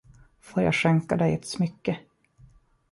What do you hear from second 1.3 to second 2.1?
ett smycke?